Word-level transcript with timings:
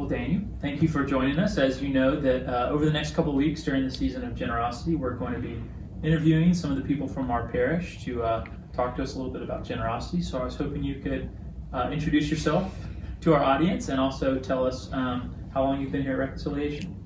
Well, 0.00 0.08
Daniel, 0.08 0.40
thank 0.62 0.80
you 0.80 0.88
for 0.88 1.04
joining 1.04 1.38
us. 1.38 1.58
As 1.58 1.82
you 1.82 1.90
know, 1.90 2.18
that 2.18 2.48
uh, 2.48 2.70
over 2.70 2.86
the 2.86 2.90
next 2.90 3.14
couple 3.14 3.34
weeks 3.34 3.62
during 3.62 3.84
the 3.84 3.90
season 3.90 4.24
of 4.24 4.34
generosity, 4.34 4.96
we're 4.96 5.12
going 5.12 5.34
to 5.34 5.38
be 5.38 5.62
interviewing 6.02 6.54
some 6.54 6.70
of 6.70 6.78
the 6.78 6.82
people 6.82 7.06
from 7.06 7.30
our 7.30 7.48
parish 7.48 8.02
to 8.04 8.22
uh, 8.22 8.46
talk 8.72 8.96
to 8.96 9.02
us 9.02 9.14
a 9.14 9.18
little 9.18 9.30
bit 9.30 9.42
about 9.42 9.62
generosity. 9.62 10.22
So 10.22 10.38
I 10.38 10.44
was 10.46 10.56
hoping 10.56 10.82
you 10.82 11.02
could 11.02 11.28
uh, 11.74 11.90
introduce 11.92 12.30
yourself 12.30 12.74
to 13.20 13.34
our 13.34 13.42
audience 13.42 13.90
and 13.90 14.00
also 14.00 14.38
tell 14.38 14.66
us 14.66 14.90
um, 14.94 15.34
how 15.52 15.64
long 15.64 15.82
you've 15.82 15.92
been 15.92 16.00
here 16.00 16.14
at 16.14 16.18
Reconciliation. 16.20 16.96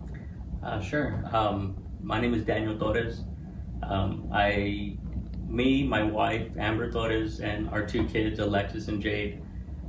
Uh, 0.62 0.80
sure. 0.80 1.20
Um, 1.33 1.77
my 2.01 2.20
name 2.20 2.33
is 2.33 2.45
Daniel 2.45 2.79
Torres. 2.79 3.24
Um, 3.83 4.30
I, 4.33 4.97
me, 5.48 5.83
my 5.83 6.05
wife 6.05 6.47
Amber 6.56 6.92
Torres, 6.92 7.41
and 7.41 7.69
our 7.70 7.84
two 7.84 8.05
kids, 8.05 8.38
Alexis 8.38 8.87
and 8.87 9.02
Jade, 9.02 9.42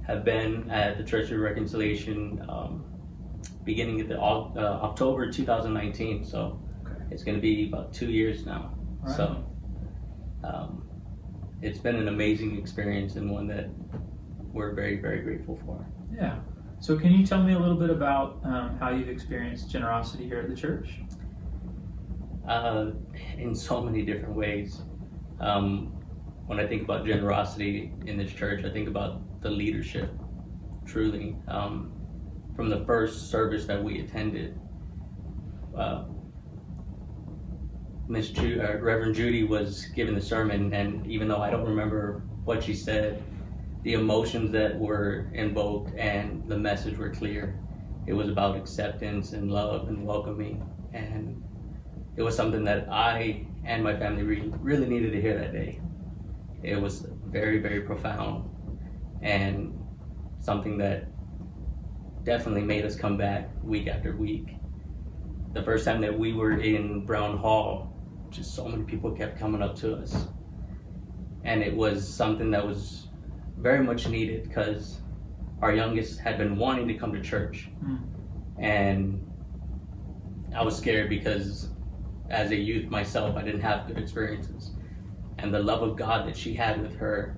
have 0.08 0.26
been 0.26 0.68
at 0.72 0.98
the 0.98 1.04
Church 1.04 1.30
of 1.30 1.40
Reconciliation 1.40 2.44
um, 2.50 2.84
beginning 3.66 4.00
of 4.02 4.08
the 4.08 4.20
uh, 4.20 4.80
October 4.84 5.32
2019. 5.32 6.24
So 6.24 6.62
okay. 6.86 6.96
it's 7.12 7.24
going 7.24 7.36
to 7.36 7.42
be 7.42 7.68
about 7.68 7.94
two 7.94 8.12
years 8.12 8.46
now. 8.46 8.74
Right. 9.02 9.18
So 9.18 9.46
um, 10.44 10.88
it's 11.62 11.80
been 11.80 11.96
an 11.96 12.08
amazing 12.08 12.58
experience 12.58 13.16
and 13.16 13.30
one 13.30 13.48
that 13.48 13.70
we're 14.54 14.74
very, 14.74 15.02
very 15.02 15.22
grateful 15.22 15.60
for. 15.66 15.86
Yeah. 16.16 16.40
So 16.80 16.98
can 16.98 17.12
you 17.12 17.26
tell 17.26 17.42
me 17.42 17.54
a 17.54 17.60
little 17.60 17.78
bit 17.78 17.90
about 17.90 18.40
um, 18.44 18.78
how 18.80 18.92
you've 18.92 19.10
experienced 19.10 19.70
generosity 19.70 20.26
here 20.26 20.40
at 20.40 20.50
the 20.50 20.56
church? 20.56 21.00
Uh, 22.48 22.92
in 23.38 23.56
so 23.56 23.82
many 23.82 24.04
different 24.04 24.36
ways. 24.36 24.84
Um, 25.40 25.88
when 26.46 26.60
I 26.60 26.68
think 26.68 26.84
about 26.84 27.06
generosity 27.06 27.92
in 28.06 28.18
this 28.18 28.32
church, 28.32 28.64
I 28.64 28.70
think 28.70 28.88
about 28.88 29.42
the 29.42 29.50
leadership, 29.50 30.12
truly. 30.86 31.36
Um, 31.48 31.92
from 32.56 32.70
the 32.70 32.80
first 32.86 33.30
service 33.30 33.66
that 33.66 33.84
we 33.84 34.00
attended. 34.00 34.60
Uh, 35.78 36.06
Miss 38.08 38.30
Ju- 38.30 38.62
uh, 38.62 38.78
Reverend 38.80 39.16
Judy 39.16 39.44
was 39.44 39.86
giving 39.96 40.16
the 40.16 40.22
sermon, 40.22 40.74
and 40.74 41.06
even 41.08 41.28
though 41.28 41.42
I 41.42 41.50
don't 41.50 41.66
remember 41.66 42.24
what 42.46 42.64
she 42.64 42.74
said, 42.74 43.22
the 43.84 43.94
emotions 43.94 44.52
that 44.52 44.80
were 44.80 45.28
invoked 45.34 45.96
and 45.98 46.48
the 46.48 46.58
message 46.58 46.98
were 46.98 47.10
clear. 47.10 47.60
It 48.08 48.14
was 48.14 48.30
about 48.30 48.56
acceptance 48.56 49.34
and 49.34 49.52
love 49.52 49.90
and 49.90 50.06
welcoming, 50.06 50.64
and 50.94 51.44
it 52.16 52.22
was 52.22 52.36
something 52.36 52.64
that 52.64 52.88
I 52.90 53.48
and 53.66 53.84
my 53.84 53.98
family 53.98 54.24
really, 54.24 54.54
really 54.60 54.88
needed 54.88 55.12
to 55.12 55.22
hear 55.22 55.38
that 55.40 55.52
day. 55.52 55.82
It 56.64 56.80
was 56.80 57.08
very, 57.26 57.60
very 57.60 57.82
profound, 57.82 58.50
and 59.22 59.78
something 60.40 60.78
that 60.78 61.08
definitely 62.26 62.64
made 62.64 62.84
us 62.84 62.96
come 62.96 63.18
back 63.18 63.50
week 63.64 63.88
after 63.88 64.16
week. 64.16 64.58
The 65.54 65.64
first 65.64 65.86
time 65.86 66.02
that 66.02 66.18
we 66.18 66.34
were 66.34 66.60
in 66.60 67.06
Brown 67.06 67.38
Hall, 67.38 67.94
just 68.30 68.56
so 68.56 68.68
many 68.68 68.84
people 68.84 69.12
kept 69.12 69.40
coming 69.40 69.62
up 69.62 69.76
to 69.78 69.96
us. 69.96 70.28
And 71.44 71.62
it 71.62 71.74
was 71.74 72.12
something 72.12 72.50
that 72.52 72.66
was 72.66 73.08
very 73.58 73.84
much 73.84 74.08
needed 74.08 74.44
because 74.44 75.02
our 75.62 75.74
youngest 75.74 76.20
had 76.20 76.38
been 76.38 76.58
wanting 76.58 76.88
to 76.88 76.96
come 76.96 77.14
to 77.14 77.22
church. 77.22 77.70
Mm. 77.86 78.00
And 78.58 79.32
I 80.54 80.64
was 80.64 80.76
scared 80.76 81.10
because 81.10 81.70
as 82.30 82.50
a 82.50 82.56
youth 82.56 82.90
myself, 82.90 83.38
I 83.38 83.44
didn't 83.44 83.62
have 83.62 83.88
good 83.88 84.00
experiences. 84.00 84.72
And 85.38 85.54
the 85.54 85.60
love 85.60 85.84
of 85.84 85.96
God 85.96 86.28
that 86.28 86.36
she 86.36 86.56
had 86.56 86.82
with 86.82 86.96
her, 86.96 87.38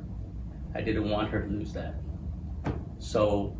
I 0.73 0.81
didn't 0.81 1.09
want 1.09 1.29
her 1.29 1.41
to 1.41 1.47
lose 1.49 1.73
that. 1.73 1.95
So 2.99 3.57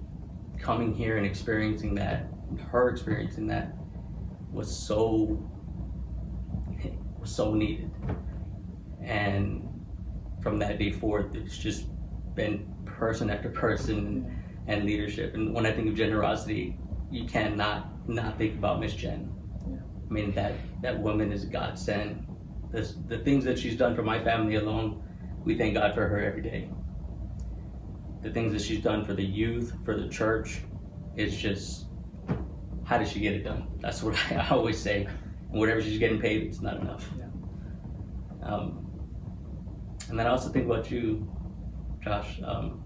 coming 0.59 0.94
here 0.94 1.17
and 1.17 1.25
experiencing 1.25 1.95
that, 1.95 2.27
her 2.72 2.89
experiencing 2.89 3.47
that, 3.47 3.73
was 4.51 4.75
so 4.75 5.51
was 7.19 7.35
so 7.35 7.53
needed. 7.53 7.91
And 9.03 9.67
from 10.41 10.59
that 10.59 10.79
day 10.79 10.91
forth, 10.91 11.35
it's 11.35 11.57
just 11.57 11.85
been 12.35 12.73
person 12.85 13.29
after 13.29 13.50
person 13.50 14.44
and 14.67 14.84
leadership. 14.84 15.34
And 15.34 15.53
when 15.53 15.66
I 15.66 15.72
think 15.72 15.88
of 15.90 15.96
generosity, 15.96 16.78
you 17.12 17.25
cannot 17.25 18.09
not 18.09 18.38
think 18.38 18.56
about 18.56 18.79
Miss 18.79 18.94
Jen. 18.94 19.31
Yeah. 19.69 19.78
I 20.09 20.13
mean 20.13 20.31
that 20.34 20.53
that 20.81 21.00
woman 21.00 21.31
is 21.31 21.46
God 21.46 21.78
sent. 21.78 22.23
The, 22.72 22.94
the 23.07 23.19
things 23.19 23.44
that 23.46 23.57
she's 23.57 23.78
done 23.78 23.96
for 23.96 24.03
my 24.03 24.22
family 24.22 24.56
alone, 24.56 25.01
we 25.44 25.57
thank 25.57 25.73
God 25.73 25.94
for 25.94 26.07
her 26.07 26.19
every 26.19 26.41
day 26.41 26.69
the 28.28 28.34
things 28.34 28.52
that 28.52 28.62
she's 28.62 28.82
done 28.82 29.06
for 29.06 29.14
the 29.14 29.24
youth, 29.24 29.74
for 29.86 29.96
the 29.96 30.10
church, 30.10 30.62
It's 31.16 31.36
just 31.36 31.86
how 32.84 32.98
does 32.98 33.10
she 33.10 33.22
get 33.22 33.34
it 33.34 33.44
done? 33.44 33.68
That's 33.80 34.04
what 34.04 34.16
I 34.32 34.50
always 34.50 34.78
say. 34.78 35.08
And 35.50 35.60
whatever 35.60 35.82
she's 35.82 35.98
getting 35.98 36.20
paid, 36.20 36.44
it's 36.44 36.62
not 36.62 36.78
enough. 36.78 37.10
Yeah. 37.18 37.26
Um, 38.44 38.86
and 40.10 40.20
then 40.20 40.28
I 40.28 40.30
also 40.30 40.50
think 40.50 40.66
about 40.66 40.92
you, 40.92 41.28
Josh, 42.04 42.42
um, 42.44 42.84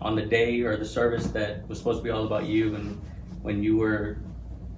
on 0.00 0.14
the 0.14 0.22
day 0.22 0.60
or 0.60 0.76
the 0.76 0.84
service 0.84 1.26
that 1.28 1.66
was 1.68 1.78
supposed 1.78 2.00
to 2.00 2.04
be 2.04 2.10
all 2.10 2.26
about 2.26 2.44
you, 2.44 2.74
and 2.74 3.00
when 3.40 3.62
you 3.62 3.76
were, 3.78 4.18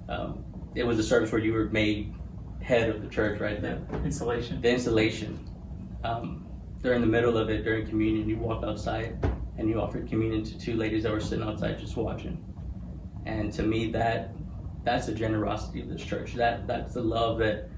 um, 0.07 0.45
it 0.75 0.85
was 0.85 0.97
a 0.97 1.03
service 1.03 1.31
where 1.31 1.41
you 1.41 1.53
were 1.53 1.69
made 1.69 2.13
head 2.61 2.89
of 2.89 3.01
the 3.01 3.09
church, 3.09 3.39
right? 3.41 3.61
The 3.61 3.81
installation. 4.03 4.61
The 4.61 4.71
installation. 4.71 5.49
Um, 6.03 6.47
during 6.81 7.01
the 7.01 7.07
middle 7.07 7.37
of 7.37 7.49
it, 7.49 7.63
during 7.63 7.87
communion, 7.87 8.29
you 8.29 8.37
walked 8.37 8.63
outside 8.63 9.17
and 9.57 9.69
you 9.69 9.79
offered 9.79 10.07
communion 10.07 10.43
to 10.43 10.57
two 10.57 10.75
ladies 10.75 11.03
that 11.03 11.11
were 11.11 11.19
sitting 11.19 11.45
outside 11.45 11.79
just 11.79 11.95
watching. 11.95 12.43
And 13.25 13.51
to 13.53 13.63
me, 13.63 13.91
that 13.91 14.31
that's 14.83 15.07
the 15.07 15.13
generosity 15.13 15.81
of 15.81 15.89
this 15.89 16.03
church. 16.03 16.33
That 16.33 16.67
that's 16.67 16.93
the 16.93 17.01
love 17.01 17.39
that 17.39 17.69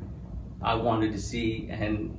I 0.62 0.74
wanted 0.76 1.12
to 1.14 1.20
see 1.20 1.68
and 1.70 2.18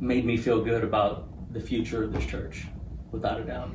made 0.00 0.24
me 0.24 0.36
feel 0.36 0.62
good 0.62 0.84
about 0.84 1.52
the 1.52 1.60
future 1.60 2.04
of 2.04 2.12
this 2.12 2.24
church, 2.26 2.66
without 3.10 3.40
a 3.40 3.44
doubt. 3.44 3.74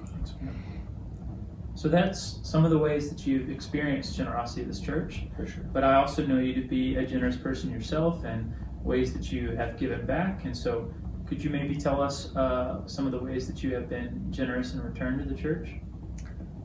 So 1.76 1.90
that's 1.90 2.40
some 2.44 2.64
of 2.64 2.72
the 2.72 2.78
ways 2.78 3.10
that 3.10 3.28
you've 3.28 3.50
experienced 3.50 4.16
generosity 4.16 4.62
of 4.62 4.70
this 4.70 4.80
church. 4.80 5.24
For 5.36 5.46
sure. 5.46 5.66
But 5.74 5.84
I 5.84 5.96
also 5.96 6.26
know 6.26 6.40
you 6.40 6.54
to 6.54 6.68
be 6.68 6.96
a 6.96 7.06
generous 7.06 7.36
person 7.36 7.70
yourself 7.70 8.24
and 8.24 8.54
ways 8.82 9.14
that 9.14 9.32
you 9.32 9.50
have 9.58 9.78
given 9.78 10.06
back. 10.06 10.46
And 10.46 10.56
so 10.56 10.90
could 11.28 11.44
you 11.44 11.50
maybe 11.50 11.76
tell 11.76 12.02
us 12.02 12.36
uh, 12.36 12.86
some 12.86 13.06
of 13.06 13.12
the 13.12 13.20
ways 13.20 13.48
that 13.48 13.64
you 13.64 13.74
have 13.74 13.90
been 13.90 14.28
generous 14.32 14.74
in 14.74 14.82
return 14.82 15.18
to 15.18 15.26
the 15.26 15.34
church? 15.34 15.70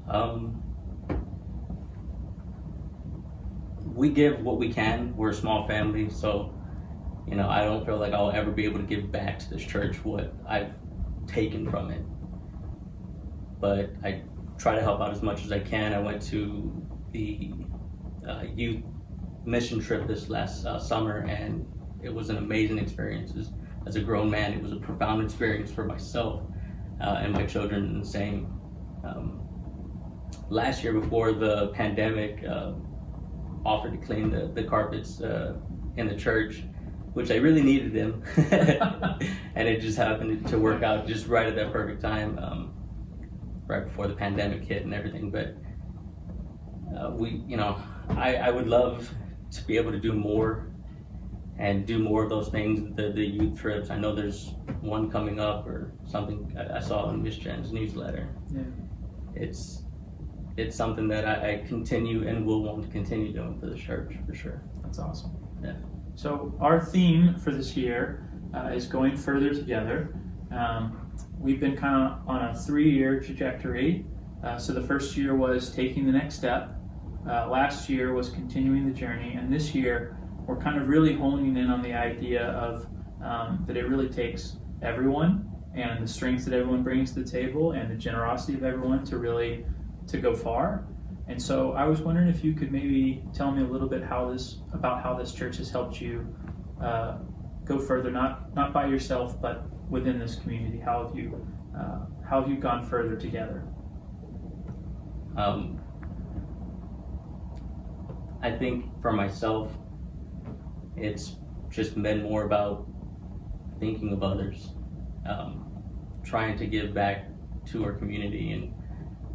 Um, 0.09 0.63
we 3.95 4.11
give 4.11 4.43
what 4.43 4.59
we 4.59 4.73
can. 4.73 5.17
We're 5.17 5.31
a 5.31 5.35
small 5.35 5.67
family, 5.67 6.11
so 6.11 6.55
you 7.27 7.37
know 7.37 7.49
I 7.49 7.65
don't 7.65 7.87
feel 7.87 7.97
like 7.97 8.13
I'll 8.13 8.31
ever 8.31 8.51
be 8.51 8.65
able 8.65 8.81
to 8.81 8.87
give 8.87 9.11
back 9.11 9.39
to 9.41 9.51
this 9.51 9.63
church 9.63 10.05
what 10.05 10.35
I've 10.47 10.75
taken 11.27 11.71
from 11.71 11.91
it. 11.91 12.03
But 13.61 13.93
I 14.05 14.23
try 14.59 14.75
to 14.75 14.83
help 14.83 15.01
out 15.01 15.13
as 15.13 15.23
much 15.23 15.45
as 15.45 15.53
I 15.53 15.61
can. 15.61 15.95
I 15.95 16.01
went 16.01 16.21
to 16.23 16.87
the 17.13 17.53
uh, 18.29 18.45
youth 18.55 18.83
mission 19.45 19.81
trip 19.81 20.07
this 20.07 20.29
last 20.29 20.67
uh, 20.67 20.79
summer, 20.79 21.19
and 21.29 21.67
it 22.03 22.13
was 22.13 22.29
an 22.29 22.37
amazing 22.37 22.79
experience 22.79 23.33
as 23.87 23.97
a 23.97 24.01
grown 24.01 24.31
man, 24.31 24.53
it 24.53 24.63
was 24.63 24.73
a 24.73 24.77
profound 24.77 25.23
experience 25.23 25.71
for 25.71 25.85
myself 25.85 26.43
uh, 27.01 27.21
and 27.23 27.33
my 27.33 27.47
children 27.47 27.85
And 27.85 28.03
the 28.03 28.07
same. 28.07 28.61
Um, 29.05 29.41
last 30.49 30.85
year, 30.85 30.93
before 30.93 31.33
the 31.33 31.69
pandemic, 31.69 32.45
uh, 32.45 32.73
offered 33.65 34.01
to 34.01 34.07
clean 34.07 34.31
the, 34.31 34.51
the 34.55 34.65
carpets 34.65 35.21
uh, 35.21 35.55
in 35.97 36.09
the 36.09 36.17
church, 36.17 36.63
which 37.15 37.31
I 37.31 37.37
really 37.37 37.63
needed 37.63 37.93
them. 37.93 38.23
and 39.55 39.69
it 39.69 39.81
just 39.81 39.97
happened 39.97 40.47
to 40.49 40.59
work 40.59 40.83
out 40.83 41.07
just 41.07 41.27
right 41.27 41.47
at 41.47 41.57
that 41.57 41.73
perfect 41.73 42.01
time, 42.01 42.39
um, 42.39 42.75
right 43.67 43.85
before 43.85 44.07
the 44.07 44.15
pandemic 44.15 44.65
hit 44.65 44.85
and 44.85 44.95
everything. 44.95 45.31
But 45.31 45.57
uh, 46.97 47.11
we, 47.11 47.43
you 47.47 47.57
know, 47.57 47.81
I, 48.11 48.37
I 48.37 48.51
would 48.51 48.69
love 48.69 49.11
to 49.53 49.65
be 49.65 49.77
able 49.77 49.93
to 49.93 49.99
do 49.99 50.13
more 50.13 50.70
and 51.61 51.87
do 51.87 51.99
more 51.99 52.25
of 52.25 52.31
those 52.31 52.49
things. 52.49 52.97
The 52.97 53.11
the 53.11 53.25
youth 53.25 53.61
trips. 53.61 53.91
I 53.91 53.99
know 53.99 54.15
there's 54.15 54.55
one 54.81 55.11
coming 55.11 55.39
up 55.39 55.67
or 55.67 55.93
something 56.07 56.57
I, 56.59 56.79
I 56.79 56.81
saw 56.81 57.11
in 57.11 57.23
Miss 57.23 57.37
Jen's 57.37 57.71
newsletter. 57.71 58.29
Yeah. 58.53 58.63
It's 59.35 59.85
it's 60.57 60.75
something 60.75 61.07
that 61.09 61.27
I, 61.27 61.53
I, 61.53 61.69
continue 61.69 62.27
and 62.27 62.45
will 62.45 62.65
want 62.65 62.83
to 62.83 62.89
continue 62.89 63.33
doing 63.33 63.59
for 63.61 63.67
the 63.67 63.77
church 63.77 64.15
for 64.27 64.35
sure. 64.35 64.63
That's 64.83 64.99
awesome. 64.99 65.37
Yeah. 65.63 65.75
So 66.17 66.55
our 66.61 66.85
theme 66.85 67.37
for 67.37 67.53
this 67.53 67.77
year 67.77 68.29
uh, 68.53 68.71
is 68.75 68.87
going 68.87 69.17
further 69.17 69.55
together. 69.55 70.15
Um, 70.51 71.13
we've 71.39 71.61
been 71.61 71.77
kind 71.77 72.03
of 72.03 72.29
on 72.29 72.45
a 72.45 72.55
three-year 72.55 73.21
trajectory. 73.21 74.05
Uh, 74.43 74.59
so 74.59 74.73
the 74.73 74.83
first 74.83 75.17
year 75.17 75.37
was 75.37 75.73
taking 75.73 76.05
the 76.05 76.13
next 76.13 76.35
step. 76.35 76.75
Uh, 77.29 77.49
last 77.49 77.89
year 77.89 78.13
was 78.13 78.31
continuing 78.31 78.87
the 78.87 78.95
journey, 78.95 79.35
and 79.35 79.53
this 79.53 79.75
year 79.75 80.20
we're 80.51 80.61
kind 80.61 80.81
of 80.81 80.89
really 80.89 81.15
honing 81.15 81.57
in 81.57 81.71
on 81.71 81.81
the 81.81 81.93
idea 81.93 82.49
of 82.49 82.87
um, 83.23 83.63
that 83.69 83.77
it 83.77 83.87
really 83.89 84.09
takes 84.09 84.57
everyone 84.83 85.49
and 85.77 86.03
the 86.03 86.09
strengths 86.09 86.45
that 86.45 86.53
everyone 86.53 86.83
brings 86.83 87.13
to 87.13 87.23
the 87.23 87.31
table 87.31 87.73
and 87.73 87.89
the 87.89 87.95
generosity 87.95 88.55
of 88.55 88.65
everyone 88.65 89.05
to 89.05 89.19
really 89.19 89.65
to 90.09 90.19
go 90.19 90.35
far 90.35 90.85
And 91.29 91.41
so 91.41 91.75
I 91.75 91.85
was 91.85 92.01
wondering 92.01 92.27
if 92.27 92.43
you 92.43 92.55
could 92.55 92.73
maybe 92.73 93.23
tell 93.33 93.53
me 93.53 93.63
a 93.63 93.67
little 93.67 93.87
bit 93.89 94.03
how 94.03 94.29
this 94.33 94.59
about 94.73 95.01
how 95.01 95.15
this 95.15 95.33
church 95.33 95.59
has 95.59 95.71
helped 95.71 96.01
you 96.01 96.27
uh, 96.83 97.19
go 97.65 97.79
further, 97.79 98.11
not 98.11 98.53
not 98.53 98.73
by 98.73 98.87
yourself, 98.87 99.41
but 99.41 99.63
within 99.89 100.19
this 100.19 100.35
community. 100.35 100.81
How 100.81 101.07
have 101.07 101.17
you 101.17 101.47
uh, 101.79 102.01
how 102.29 102.41
have 102.41 102.51
you 102.51 102.57
gone 102.57 102.85
further 102.85 103.15
together? 103.15 103.63
Um, 105.37 105.81
I 108.43 108.51
think 108.51 108.87
for 109.01 109.13
myself, 109.13 109.71
it's 111.01 111.37
just 111.71 112.01
been 112.01 112.23
more 112.23 112.45
about 112.45 112.87
thinking 113.79 114.13
of 114.13 114.23
others, 114.23 114.75
um, 115.29 115.67
trying 116.25 116.59
to 116.59 116.67
give 116.67 116.93
back 116.93 117.27
to 117.67 117.85
our 117.85 117.93
community 117.93 118.53
and 118.53 118.75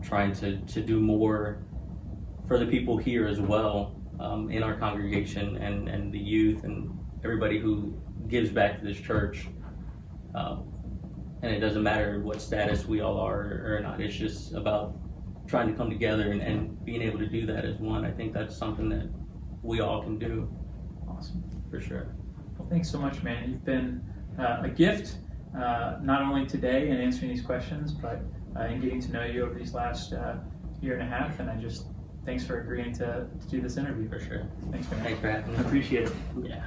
trying 0.03 0.33
to, 0.33 0.57
to 0.65 0.81
do 0.81 0.99
more 0.99 1.65
for 2.47 2.59
the 2.59 2.65
people 2.65 2.97
here 2.97 3.27
as 3.27 3.39
well 3.39 3.99
um, 4.19 4.51
in 4.51 4.61
our 4.61 4.77
congregation 4.77 5.57
and, 5.57 5.89
and 5.89 6.13
the 6.13 6.19
youth 6.19 6.63
and 6.63 6.97
everybody 7.23 7.59
who 7.59 7.99
gives 8.27 8.51
back 8.51 8.79
to 8.79 8.85
this 8.85 8.99
church. 8.99 9.47
Um, 10.35 10.71
and 11.41 11.51
it 11.51 11.59
doesn't 11.59 11.83
matter 11.83 12.19
what 12.21 12.41
status 12.41 12.85
we 12.85 13.01
all 13.01 13.19
are 13.19 13.63
or 13.65 13.79
not, 13.81 13.99
it's 14.01 14.15
just 14.15 14.53
about 14.53 14.97
trying 15.47 15.67
to 15.67 15.73
come 15.73 15.89
together 15.89 16.31
and, 16.31 16.41
and 16.41 16.83
being 16.85 17.01
able 17.01 17.19
to 17.19 17.27
do 17.27 17.45
that 17.47 17.65
as 17.65 17.77
one. 17.77 18.03
I 18.05 18.11
think 18.11 18.33
that's 18.33 18.55
something 18.55 18.89
that 18.89 19.09
we 19.61 19.79
all 19.79 20.01
can 20.01 20.19
do 20.19 20.49
Awesome. 21.17 21.43
for 21.69 21.81
sure. 21.81 22.07
Well, 22.57 22.67
thanks 22.69 22.89
so 22.89 22.99
much, 22.99 23.23
man. 23.23 23.49
You've 23.49 23.65
been 23.65 24.03
uh, 24.39 24.61
a 24.63 24.69
gift, 24.69 25.17
uh, 25.57 25.97
not 26.01 26.21
only 26.21 26.45
today 26.45 26.89
in 26.89 26.97
answering 26.97 27.29
these 27.31 27.41
questions, 27.45 27.91
but 27.91 28.21
uh, 28.57 28.65
in 28.65 28.81
getting 28.81 29.01
to 29.01 29.11
know 29.11 29.23
you 29.25 29.45
over 29.45 29.57
these 29.57 29.73
last 29.73 30.13
uh, 30.13 30.35
year 30.81 30.93
and 30.97 31.03
a 31.03 31.05
half. 31.05 31.39
And 31.39 31.49
I 31.49 31.55
just 31.55 31.87
thanks 32.25 32.43
for 32.45 32.61
agreeing 32.61 32.93
to, 32.93 33.27
to 33.39 33.47
do 33.49 33.61
this 33.61 33.77
interview. 33.77 34.09
For 34.09 34.19
sure. 34.19 34.47
Thanks, 34.71 34.89
man. 34.91 35.03
Thanks 35.03 35.19
for 35.19 35.29
having 35.29 35.53
me. 35.53 35.59
appreciate 35.59 36.07
it. 36.07 36.13
Yeah. 36.43 36.65